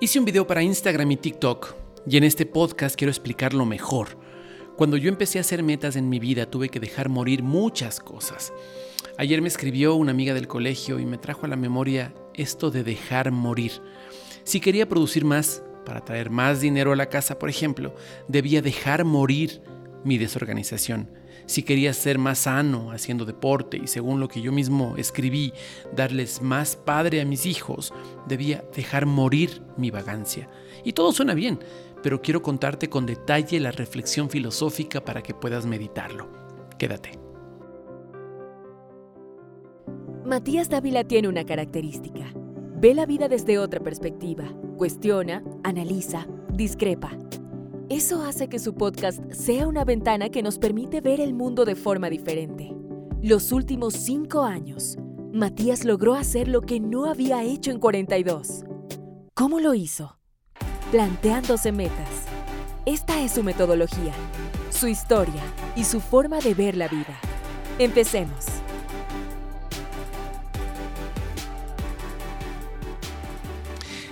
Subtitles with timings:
[0.00, 1.74] Hice un video para Instagram y TikTok
[2.06, 4.16] y en este podcast quiero explicarlo mejor.
[4.76, 8.52] Cuando yo empecé a hacer metas en mi vida tuve que dejar morir muchas cosas.
[9.16, 12.84] Ayer me escribió una amiga del colegio y me trajo a la memoria esto de
[12.84, 13.72] dejar morir.
[14.44, 17.92] Si quería producir más, para traer más dinero a la casa, por ejemplo,
[18.28, 19.62] debía dejar morir
[20.04, 21.10] mi desorganización.
[21.48, 25.54] Si quería ser más sano haciendo deporte y según lo que yo mismo escribí,
[25.96, 27.94] darles más padre a mis hijos,
[28.26, 30.50] debía dejar morir mi vagancia.
[30.84, 31.58] Y todo suena bien,
[32.02, 36.28] pero quiero contarte con detalle la reflexión filosófica para que puedas meditarlo.
[36.78, 37.18] Quédate.
[40.26, 42.26] Matías Dávila tiene una característica.
[42.76, 47.16] Ve la vida desde otra perspectiva, cuestiona, analiza, discrepa.
[47.90, 51.74] Eso hace que su podcast sea una ventana que nos permite ver el mundo de
[51.74, 52.76] forma diferente.
[53.22, 54.98] Los últimos cinco años,
[55.32, 58.64] Matías logró hacer lo que no había hecho en 42.
[59.32, 60.18] ¿Cómo lo hizo?
[60.90, 62.26] Planteándose metas.
[62.84, 64.12] Esta es su metodología,
[64.68, 65.42] su historia
[65.74, 67.18] y su forma de ver la vida.
[67.78, 68.57] Empecemos.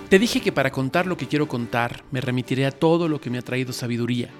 [0.08, 3.28] Te dije que para contar lo que quiero contar me remitiré a todo lo que
[3.28, 4.30] me ha traído sabiduría.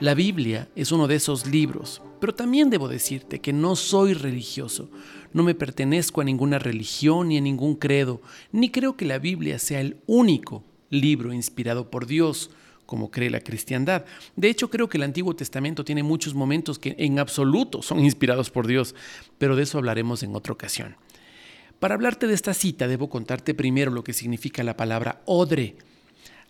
[0.00, 4.90] La Biblia es uno de esos libros, pero también debo decirte que no soy religioso,
[5.32, 8.20] no me pertenezco a ninguna religión ni a ningún credo,
[8.52, 12.50] ni creo que la Biblia sea el único libro inspirado por Dios,
[12.84, 14.04] como cree la cristiandad.
[14.36, 18.50] De hecho, creo que el Antiguo Testamento tiene muchos momentos que en absoluto son inspirados
[18.50, 18.94] por Dios,
[19.38, 20.96] pero de eso hablaremos en otra ocasión.
[21.78, 25.76] Para hablarte de esta cita debo contarte primero lo que significa la palabra odre.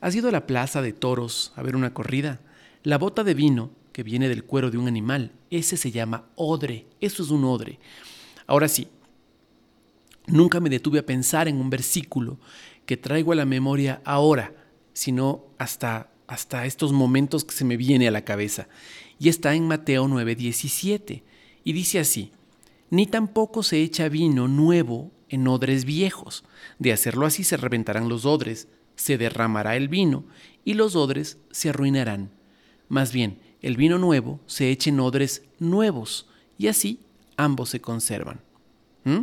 [0.01, 2.41] ¿Has ido a la plaza de toros a ver una corrida?
[2.83, 6.87] La bota de vino, que viene del cuero de un animal, ese se llama odre.
[7.01, 7.79] Eso es un odre.
[8.47, 8.89] Ahora sí,
[10.27, 12.39] nunca me detuve a pensar en un versículo
[12.87, 14.55] que traigo a la memoria ahora,
[14.95, 18.69] sino hasta, hasta estos momentos que se me viene a la cabeza.
[19.19, 21.23] Y está en Mateo 9:17.
[21.65, 22.33] Y dice así,
[22.89, 26.45] ni tampoco se echa vino nuevo en odres viejos.
[26.79, 30.25] De hacerlo así se reventarán los odres, se derramará el vino
[30.65, 32.31] y los odres se arruinarán.
[32.89, 37.01] Más bien, el vino nuevo se echa en odres nuevos y así
[37.37, 38.41] ambos se conservan.
[39.05, 39.23] ¿Mm?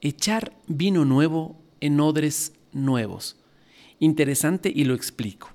[0.00, 3.36] Echar vino nuevo en odres nuevos.
[3.98, 5.50] Interesante y lo explico.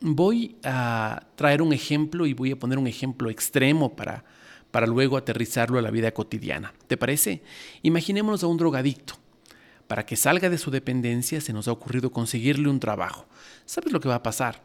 [0.00, 4.24] Voy a traer un ejemplo y voy a poner un ejemplo extremo para
[4.70, 6.72] para luego aterrizarlo a la vida cotidiana.
[6.86, 7.42] ¿Te parece?
[7.82, 9.14] Imaginémonos a un drogadicto.
[9.86, 13.26] Para que salga de su dependencia se nos ha ocurrido conseguirle un trabajo.
[13.64, 14.62] ¿Sabes lo que va a pasar?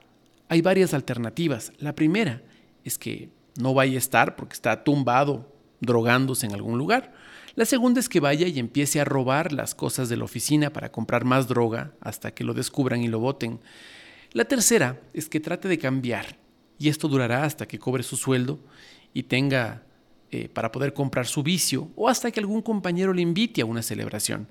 [0.49, 1.71] Hay varias alternativas.
[1.79, 2.43] La primera
[2.83, 5.51] es que no vaya a estar porque está tumbado,
[5.81, 7.13] drogándose en algún lugar.
[7.55, 10.91] La segunda es que vaya y empiece a robar las cosas de la oficina para
[10.91, 13.59] comprar más droga hasta que lo descubran y lo voten.
[14.33, 16.37] La tercera es que trate de cambiar
[16.77, 18.59] y esto durará hasta que cobre su sueldo
[19.13, 19.84] y tenga
[20.35, 23.81] eh, para poder comprar su vicio o hasta que algún compañero le invite a una
[23.81, 24.49] celebración.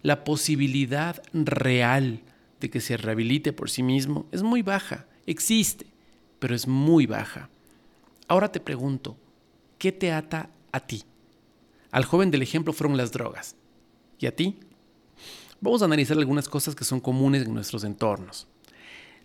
[0.00, 2.22] La posibilidad real
[2.58, 5.84] de que se rehabilite por sí mismo es muy baja, existe,
[6.38, 7.50] pero es muy baja.
[8.28, 9.18] Ahora te pregunto,
[9.76, 11.04] ¿qué te ata a ti?
[11.90, 13.56] Al joven del ejemplo fueron las drogas.
[14.18, 14.58] ¿Y a ti?
[15.60, 18.48] Vamos a analizar algunas cosas que son comunes en nuestros entornos.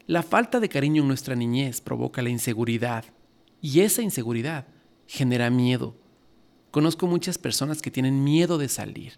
[0.08, 3.06] La falta de cariño en nuestra niñez provoca la inseguridad
[3.62, 4.68] y esa inseguridad
[5.08, 5.96] genera miedo.
[6.72, 9.14] Conozco muchas personas que tienen miedo de salir.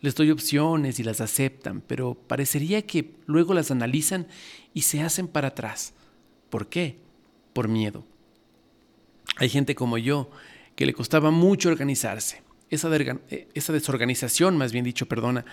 [0.00, 4.26] Les doy opciones y las aceptan, pero parecería que luego las analizan
[4.72, 5.92] y se hacen para atrás.
[6.48, 6.98] ¿Por qué?
[7.52, 8.04] Por miedo.
[9.36, 10.30] Hay gente como yo
[10.74, 12.42] que le costaba mucho organizarse.
[12.70, 15.44] Esa, eh, esa desorganización, más bien dicho, perdona,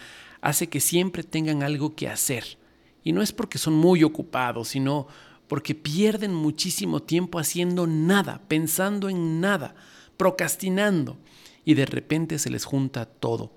[0.42, 2.58] hace que siempre tengan algo que hacer.
[3.04, 5.08] Y no es porque son muy ocupados, sino
[5.48, 9.76] porque pierden muchísimo tiempo haciendo nada, pensando en nada,
[10.18, 11.18] procrastinando,
[11.64, 13.52] y de repente se les junta todo.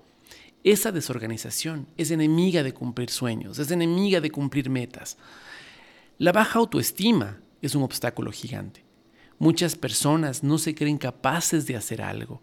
[0.63, 5.17] Esa desorganización es enemiga de cumplir sueños, es enemiga de cumplir metas.
[6.17, 8.83] La baja autoestima es un obstáculo gigante.
[9.39, 12.41] Muchas personas no se creen capaces de hacer algo,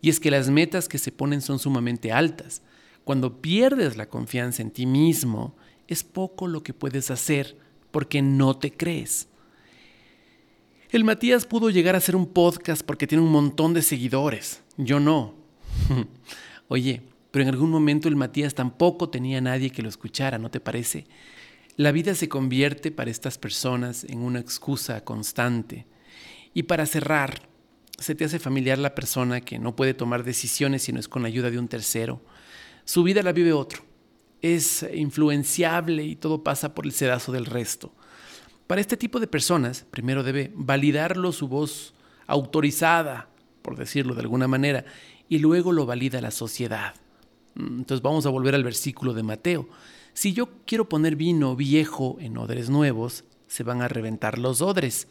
[0.00, 2.62] y es que las metas que se ponen son sumamente altas.
[3.04, 5.54] Cuando pierdes la confianza en ti mismo,
[5.88, 7.58] es poco lo que puedes hacer
[7.90, 9.28] porque no te crees.
[10.90, 14.62] El Matías pudo llegar a hacer un podcast porque tiene un montón de seguidores.
[14.76, 15.34] Yo no.
[16.68, 20.60] Oye, pero en algún momento el Matías tampoco tenía nadie que lo escuchara, ¿no te
[20.60, 21.06] parece?
[21.76, 25.86] La vida se convierte para estas personas en una excusa constante.
[26.54, 27.48] Y para cerrar,
[27.98, 31.24] se te hace familiar la persona que no puede tomar decisiones si no es con
[31.24, 32.22] ayuda de un tercero.
[32.84, 33.87] Su vida la vive otro.
[34.42, 37.92] Es influenciable y todo pasa por el sedazo del resto.
[38.66, 41.94] Para este tipo de personas, primero debe validarlo su voz
[42.26, 43.28] autorizada,
[43.62, 44.84] por decirlo de alguna manera,
[45.28, 46.94] y luego lo valida la sociedad.
[47.54, 49.68] Mm, entonces vamos a volver al versículo de Mateo.
[50.12, 55.08] Si yo quiero poner vino viejo en odres nuevos, se van a reventar los odres.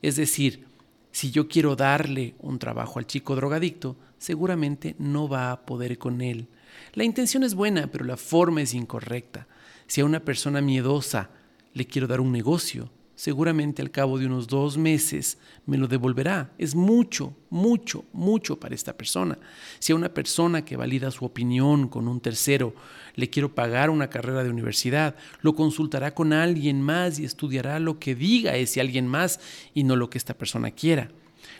[0.00, 0.66] Es decir,
[1.10, 6.20] si yo quiero darle un trabajo al chico drogadicto, seguramente no va a poder con
[6.20, 6.48] él.
[6.94, 9.46] La intención es buena, pero la forma es incorrecta.
[9.86, 11.30] Si a una persona miedosa
[11.72, 16.52] le quiero dar un negocio, seguramente al cabo de unos dos meses me lo devolverá.
[16.58, 19.38] Es mucho, mucho, mucho para esta persona.
[19.78, 22.74] Si a una persona que valida su opinión con un tercero
[23.14, 27.98] le quiero pagar una carrera de universidad, lo consultará con alguien más y estudiará lo
[27.98, 29.40] que diga ese alguien más
[29.74, 31.10] y no lo que esta persona quiera.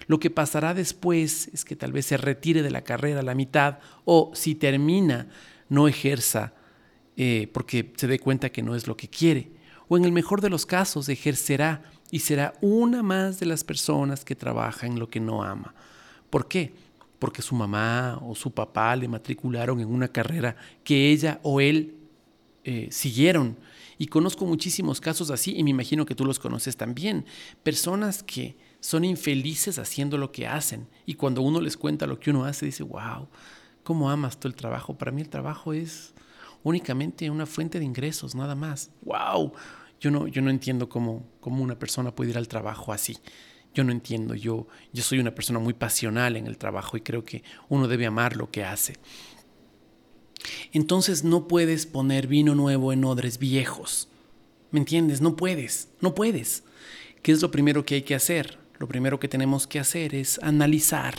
[0.06, 3.34] Lo que pasará después es que tal vez se retire de la carrera a la
[3.34, 5.28] mitad o si termina,
[5.68, 6.52] no ejerza
[7.16, 9.54] eh, porque se dé cuenta que no es lo que quiere
[9.88, 14.24] o en el mejor de los casos ejercerá y será una más de las personas
[14.24, 15.74] que trabaja en lo que no ama.
[16.30, 16.72] ¿Por qué?
[17.18, 21.94] Porque su mamá o su papá le matricularon en una carrera que ella o él
[22.64, 23.56] eh, siguieron.
[23.98, 27.24] Y conozco muchísimos casos así y me imagino que tú los conoces también.
[27.62, 32.28] Personas que son infelices haciendo lo que hacen y cuando uno les cuenta lo que
[32.28, 33.28] uno hace dice, wow,
[33.82, 34.98] ¿cómo amas tú el trabajo?
[34.98, 36.12] Para mí el trabajo es
[36.62, 38.90] únicamente una fuente de ingresos, nada más.
[39.00, 39.54] ¡Wow!
[39.98, 43.16] Yo no, yo no entiendo cómo, cómo una persona puede ir al trabajo así.
[43.72, 47.24] Yo no entiendo, yo, yo soy una persona muy pasional en el trabajo y creo
[47.24, 48.96] que uno debe amar lo que hace.
[50.74, 54.08] Entonces no puedes poner vino nuevo en odres viejos.
[54.72, 55.22] ¿Me entiendes?
[55.22, 56.64] No puedes, no puedes.
[57.22, 58.62] ¿Qué es lo primero que hay que hacer?
[58.84, 61.14] Lo primero que tenemos que hacer es analizar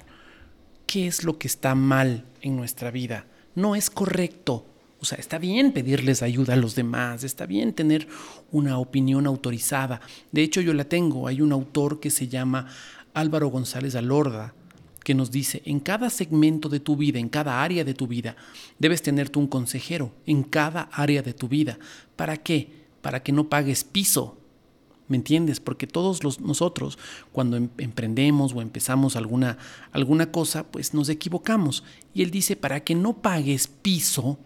[0.86, 3.26] qué es lo que está mal en nuestra vida.
[3.56, 4.68] No es correcto
[5.02, 8.08] o sea, está bien pedirles ayuda a los demás, está bien tener
[8.52, 10.00] una opinión autorizada.
[10.32, 11.28] De hecho, yo la tengo.
[11.28, 12.68] Hay un autor que se llama
[13.16, 14.54] Álvaro González Alorda,
[15.04, 18.36] que nos dice, en cada segmento de tu vida, en cada área de tu vida,
[18.78, 21.80] debes tener un consejero, en cada área de tu vida.
[22.16, 22.70] ¿Para qué?
[23.02, 24.38] Para que no pagues piso.
[25.08, 25.60] ¿Me entiendes?
[25.60, 26.98] Porque todos nosotros,
[27.32, 29.58] cuando em, emprendemos o empezamos alguna,
[29.92, 31.84] alguna cosa, pues nos equivocamos.
[32.14, 34.40] Y él dice, para que no pagues piso,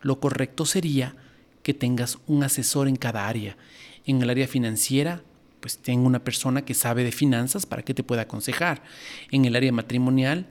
[0.00, 1.14] lo correcto sería
[1.62, 3.56] que tengas un asesor en cada área.
[4.06, 5.22] En el área financiera,
[5.60, 8.82] pues tenga una persona que sabe de finanzas para que te pueda aconsejar.
[9.30, 10.46] En el área matrimonial,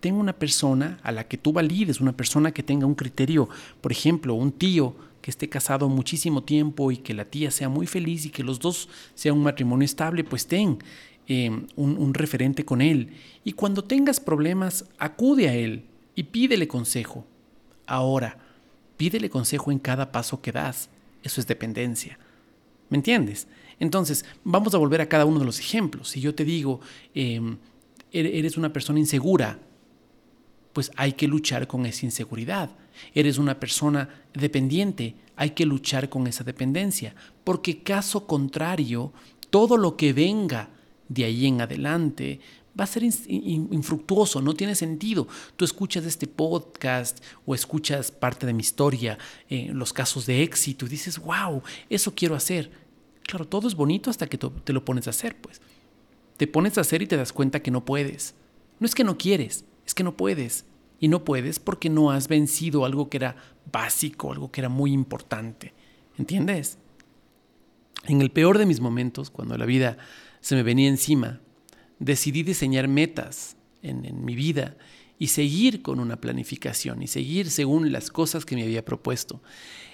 [0.00, 3.48] tenga una persona a la que tú valides, una persona que tenga un criterio,
[3.80, 7.86] por ejemplo, un tío que esté casado muchísimo tiempo y que la tía sea muy
[7.86, 10.76] feliz y que los dos sean un matrimonio estable, pues ten
[11.28, 13.14] eh, un, referente con él.
[13.42, 15.84] Y cuando tengas problemas, acude a él
[16.14, 17.24] y pídele consejo.
[17.86, 18.36] Ahora,
[18.96, 20.88] Pídele consejo en cada paso que das.
[21.22, 22.18] Eso es dependencia.
[22.90, 23.48] ¿Me entiendes?
[23.80, 26.10] Entonces, vamos a volver a cada uno de los ejemplos.
[26.10, 26.80] Si yo te digo,
[27.14, 27.56] em,
[28.12, 29.58] eres una persona insegura,
[30.74, 32.70] pues hay que luchar con esa inseguridad.
[33.14, 37.14] Eres una persona dependiente, hay que luchar con esa dependencia.
[37.44, 39.12] Porque caso contrario,
[39.48, 40.68] todo lo que venga
[41.08, 42.40] de ahí en adelante
[42.78, 45.28] va a ser infructuoso, no tiene sentido.
[45.56, 49.16] Tú escuchas este podcast o escuchas parte de mi historia,
[49.48, 52.72] eh, los casos de éxito y dices, wow, eso quiero hacer.
[53.22, 55.62] Claro, todo es bonito hasta que te lo pones a hacer, pues.
[56.36, 58.34] Te pones a hacer y te das cuenta que no puedes.
[58.80, 60.64] No es que no quieres, es que no puedes.
[61.00, 63.36] Y no puedes porque no has vencido algo que era
[63.70, 65.74] básico, algo que era muy importante.
[66.16, 66.78] ¿Entiendes?
[68.06, 69.98] En el peor de mis momentos, cuando la vida
[70.40, 71.40] se me venía encima,
[71.98, 74.76] decidí diseñar metas en, mi vida
[75.18, 79.42] y seguir con una planificación y seguir según las cosas que me había propuesto.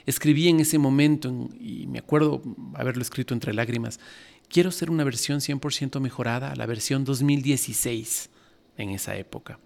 [0.06, 2.42] Escribí en ese momento, y me acuerdo
[2.74, 4.00] haberlo escrito entre lágrimas,
[4.48, 8.30] quiero ser una versión 100% mejorada a la versión 2016
[8.76, 9.58] en esa época.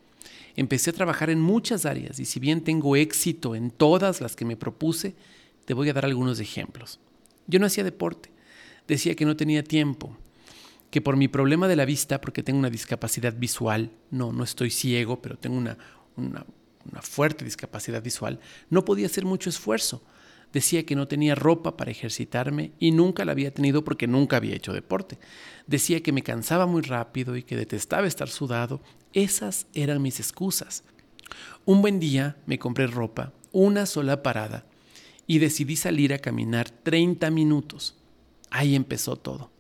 [0.57, 4.45] Empecé a trabajar en muchas áreas y si bien tengo éxito en todas las que
[4.45, 5.15] me propuse,
[5.65, 7.01] te voy a dar algunos ejemplos.
[7.47, 8.31] Yo no hacía deporte,
[8.87, 10.17] decía que no tenía tiempo,
[10.91, 14.71] que por mi problema de la vista, porque tengo una discapacidad visual, no, no estoy
[14.71, 15.77] ciego, pero tengo una,
[16.17, 16.45] una,
[17.03, 18.39] fuerte discapacidad visual,
[18.71, 20.03] no podía hacer mucho esfuerzo.
[20.55, 24.55] Decía que no tenía ropa para ejercitarme y nunca la había tenido porque nunca había
[24.55, 25.19] hecho deporte.
[25.67, 28.81] Decía que me cansaba muy rápido y que detestaba estar sudado.
[29.13, 30.85] Esas eran mis excusas.
[31.65, 34.65] Un buen día me compré ropa, una sola parada,
[35.27, 37.97] y decidí salir a caminar 30 minutos.
[38.49, 39.51] Ahí empezó todo.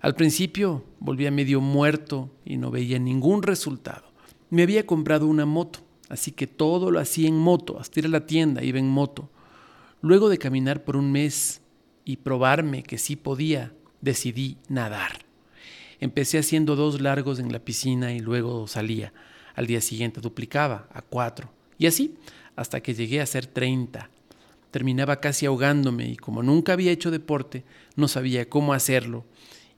[0.00, 4.10] Al principio volvía medio muerto y no veía ningún resultado.
[4.50, 8.08] Me había comprado una moto, así que todo lo hacía en moto, hasta ir a
[8.08, 9.30] la tienda iba en moto.
[10.02, 11.62] Luego de caminar por un mes
[12.04, 15.24] y probarme que sí podía, decidí nadar.
[16.00, 19.12] Empecé haciendo dos largos en la piscina y luego salía.
[19.54, 21.52] Al día siguiente duplicaba a cuatro.
[21.78, 22.16] Y así
[22.56, 24.10] hasta que llegué a ser treinta.
[24.72, 29.24] Terminaba casi ahogándome y como nunca había hecho deporte, no sabía cómo hacerlo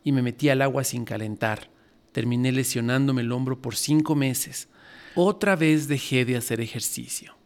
[0.02, 1.70] y me metí al agua sin calentar.
[2.12, 4.68] Terminé lesionándome el hombro por cinco meses.
[5.14, 7.36] Otra vez dejé de hacer ejercicio.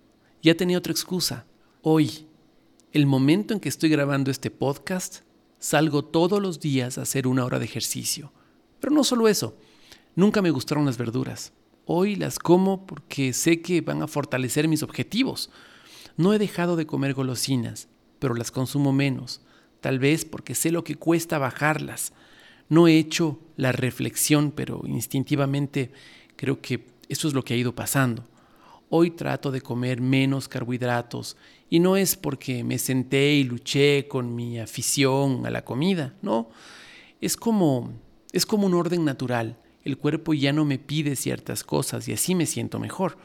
[0.43, 1.47] Ya tenía otra excusa.
[1.83, 2.27] Hoy,
[2.93, 5.19] el momento en que estoy grabando este podcast,
[5.59, 8.33] salgo todos los días a hacer una hora de ejercicio.
[8.81, 9.57] Pero no solo eso,
[10.15, 11.53] nunca me gustaron las verduras.
[11.85, 15.51] Hoy las como porque sé que van a fortalecer mis objetivos.
[16.17, 19.43] No he dejado de comer golosinas, pero las consumo menos,
[19.81, 22.13] tal vez porque sé lo que cuesta bajarlas.
[22.71, 25.93] No he hecho la reflexión, pero instintivamente
[26.37, 28.25] creo que eso es lo que ha ido pasando.
[28.91, 31.37] Hoy trato de comer menos carbohidratos
[31.69, 36.49] y no es porque me senté y luché con mi afición a la comida, no.
[37.21, 37.93] Es como
[38.33, 39.59] es como un orden natural.
[39.85, 43.19] El cuerpo ya no me pide ciertas cosas y así me siento mejor.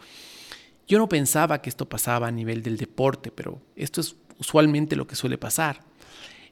[0.88, 5.08] Yo no pensaba que esto pasaba a nivel del deporte, pero esto es usualmente lo
[5.08, 5.84] que suele pasar.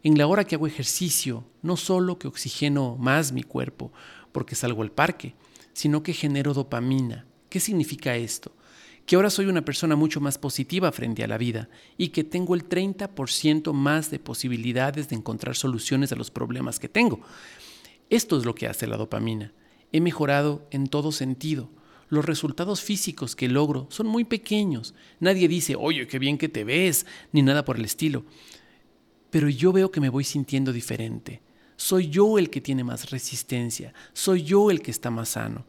[0.03, 3.91] En la hora que hago ejercicio, no solo que oxigeno más mi cuerpo
[4.31, 5.35] porque salgo al parque,
[5.73, 7.25] sino que genero dopamina.
[7.49, 8.51] ¿Qué significa esto?
[9.05, 12.55] Que ahora soy una persona mucho más positiva frente a la vida y que tengo
[12.55, 17.20] el 30% más de posibilidades de encontrar soluciones a los problemas que tengo.
[18.10, 19.53] Esto es lo que hace la dopamina.
[19.91, 21.70] He mejorado en todo sentido.
[22.10, 24.93] Los resultados físicos que logro son muy pequeños.
[25.20, 28.25] Nadie dice, oye, qué bien que te ves, ni nada por el estilo.
[29.29, 31.41] Pero yo veo que me voy sintiendo diferente.
[31.77, 33.93] Soy yo el que tiene más resistencia.
[34.13, 35.65] Soy yo el que está más sano.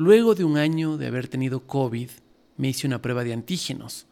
[0.00, 2.08] Luego de un año de haber tenido COVID,
[2.56, 4.06] me hice una prueba de antígenos.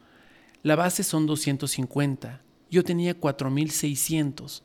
[0.62, 2.42] La base son 250.
[2.70, 4.64] Yo tenía 4600.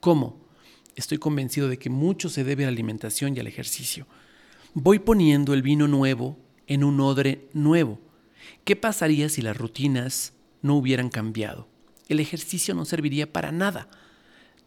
[0.00, 0.36] ¿Cómo?
[0.94, 4.06] Estoy convencido de que mucho se debe a la alimentación y al ejercicio.
[4.74, 7.98] Voy poniendo el vino nuevo en un odre nuevo.
[8.64, 11.66] ¿Qué pasaría si las rutinas no hubieran cambiado?
[12.10, 13.88] El ejercicio no serviría para nada.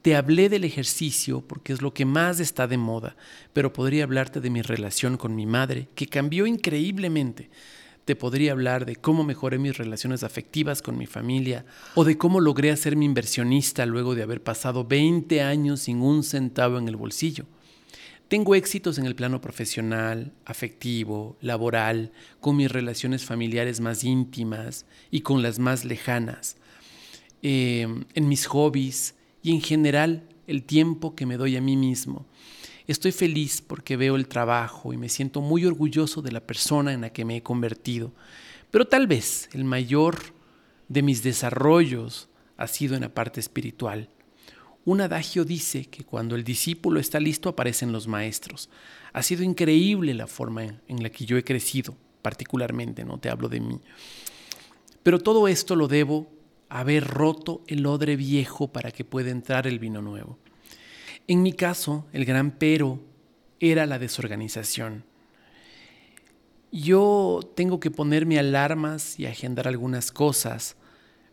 [0.01, 3.15] Te hablé del ejercicio porque es lo que más está de moda,
[3.53, 7.51] pero podría hablarte de mi relación con mi madre, que cambió increíblemente.
[8.05, 12.39] Te podría hablar de cómo mejoré mis relaciones afectivas con mi familia o de cómo
[12.39, 17.45] logré hacerme inversionista luego de haber pasado 20 años sin un centavo en el bolsillo.
[18.27, 25.21] Tengo éxitos en el plano profesional, afectivo, laboral, con mis relaciones familiares más íntimas y
[25.21, 26.55] con las más lejanas,
[27.43, 32.25] eh, en mis hobbies, y en general el tiempo que me doy a mí mismo.
[32.87, 37.01] Estoy feliz porque veo el trabajo y me siento muy orgulloso de la persona en
[37.01, 38.11] la que me he convertido.
[38.69, 40.17] Pero tal vez el mayor
[40.87, 44.09] de mis desarrollos ha sido en la parte espiritual.
[44.83, 48.69] Un adagio dice que cuando el discípulo está listo aparecen los maestros.
[49.13, 53.47] Ha sido increíble la forma en la que yo he crecido, particularmente, no te hablo
[53.47, 53.79] de mí.
[55.03, 56.27] Pero todo esto lo debo
[56.71, 60.39] haber roto el odre viejo para que pueda entrar el vino nuevo.
[61.27, 63.01] En mi caso, el gran pero
[63.59, 65.03] era la desorganización.
[66.71, 70.77] Yo tengo que ponerme alarmas y agendar algunas cosas,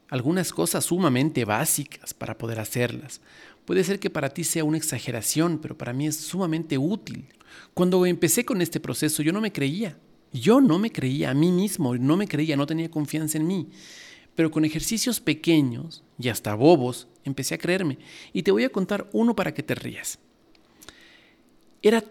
[0.09, 3.21] algunas cosas sumamente básicas para poder hacerlas.
[3.65, 7.27] Puede ser que para ti sea una exageración, pero para mí es sumamente útil.
[7.75, 9.97] Cuando empecé con este proceso yo no me creía,
[10.33, 13.69] yo no me creía a mí mismo, no me creía, no tenía confianza en mí.
[14.39, 17.99] Pero con ejercicios pequeños y hasta bobos empecé a creerme.
[18.33, 20.21] Y te voy a contar uno para que te rías.
[21.83, 22.05] Era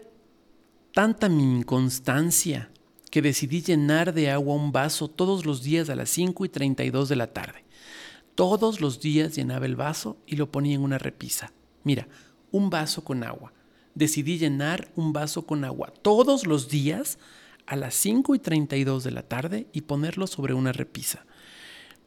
[0.92, 2.70] tanta mi inconstancia
[3.10, 7.08] que decidí llenar de agua un vaso todos los días a las 5 y 32
[7.08, 7.64] de la tarde.
[8.34, 11.54] Todos los días llenaba el vaso y lo ponía en una repisa.
[11.82, 12.08] Mira,
[12.50, 13.54] un vaso con agua.
[13.94, 17.18] Decidí llenar un vaso con agua todos los días
[17.64, 21.24] a las 5 y 32 de la tarde y ponerlo sobre una repisa.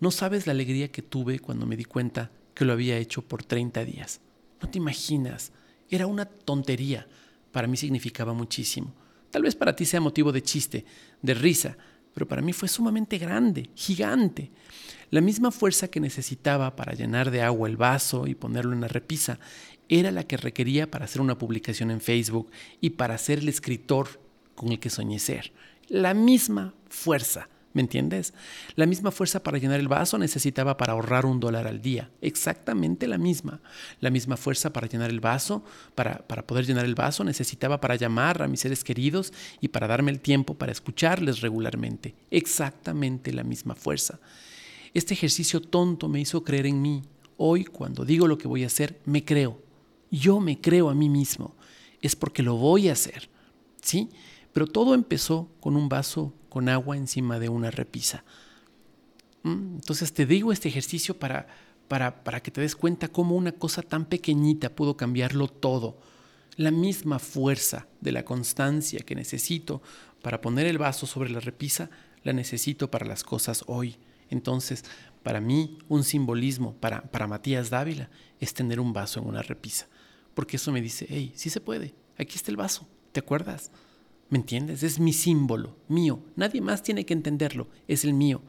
[0.01, 3.43] No sabes la alegría que tuve cuando me di cuenta que lo había hecho por
[3.43, 4.19] 30 días.
[4.59, 5.51] No te imaginas,
[5.91, 7.07] era una tontería.
[7.51, 8.95] Para mí significaba muchísimo.
[9.29, 10.85] Tal vez para ti sea motivo de chiste,
[11.21, 11.77] de risa,
[12.15, 14.51] pero para mí fue sumamente grande, gigante.
[15.11, 18.87] La misma fuerza que necesitaba para llenar de agua el vaso y ponerlo en la
[18.87, 19.39] repisa
[19.87, 24.19] era la que requería para hacer una publicación en Facebook y para ser el escritor
[24.55, 25.53] con el que soñé ser.
[25.89, 27.49] La misma fuerza.
[27.73, 28.33] ¿Me entiendes?
[28.75, 32.09] La misma fuerza para llenar el vaso necesitaba para ahorrar un dólar al día.
[32.21, 33.61] Exactamente la misma.
[34.01, 35.63] La misma fuerza para llenar el vaso,
[35.95, 39.87] para, para, poder llenar el vaso, necesitaba para llamar a mis seres queridos y para
[39.87, 42.13] darme el tiempo para escucharles regularmente.
[42.29, 44.19] Exactamente la misma fuerza.
[44.93, 47.03] Este ejercicio tonto me hizo creer en mí.
[47.37, 49.61] Hoy, cuando digo lo que voy a hacer, me creo.
[50.11, 51.55] Yo me creo a mí mismo.
[52.01, 53.29] Es porque lo voy a hacer.
[53.81, 54.09] ¿Sí?
[54.53, 58.23] Pero todo empezó con un vaso con agua encima de una repisa.
[59.43, 59.75] ¿Mm?
[59.75, 61.47] Entonces te digo este ejercicio para,
[61.87, 65.97] para, para que te des cuenta cómo una cosa tan pequeñita pudo cambiarlo todo.
[66.57, 69.81] La misma fuerza de la constancia que necesito
[70.21, 71.89] para poner el vaso sobre la repisa,
[72.23, 73.97] la necesito para las cosas hoy.
[74.29, 74.83] Entonces,
[75.23, 79.87] para mí, un simbolismo para, para Matías Dávila es tener un vaso en una repisa.
[80.33, 83.71] Porque eso me dice, hey, sí se puede, aquí está el vaso, ¿te acuerdas?
[84.31, 84.81] ¿Me entiendes?
[84.81, 86.23] Es mi símbolo, mío.
[86.37, 88.41] Nadie más tiene que entenderlo, es el mío.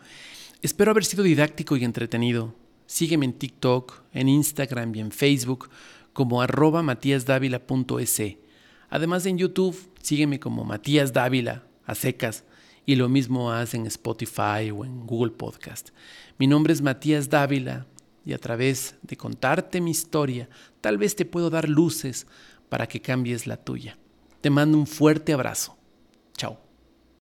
[0.62, 2.54] Espero haber sido didáctico y entretenido.
[2.86, 5.70] Sígueme en TikTok, en Instagram y en Facebook
[6.12, 8.22] como arroba matíasdávila.es.
[8.90, 12.44] Además en YouTube, sígueme como Matías Dávila, a secas,
[12.86, 15.90] y lo mismo haz en Spotify o en Google Podcast.
[16.38, 17.88] Mi nombre es Matías Dávila
[18.24, 20.48] y a través de contarte mi historia,
[20.80, 22.28] tal vez te puedo dar luces
[22.68, 23.98] para que cambies la tuya.
[24.42, 25.76] Te mando un fuerte abrazo.
[26.36, 26.58] Chao.